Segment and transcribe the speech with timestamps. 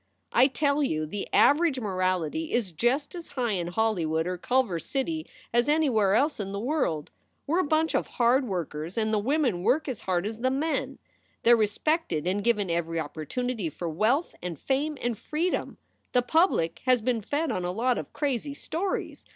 [0.31, 4.79] "I tell you the average morality is just as high in Holly wood or Culver
[4.79, 7.11] City as anywhere else in the world.
[7.45, 10.49] We re a bunch of hard workers and the women work as hard as the
[10.49, 10.97] men.
[11.43, 15.77] They re respected and given every opportunity for wealth and fame and freedom.
[16.13, 19.27] The public has been fed on a lot of crazy stories.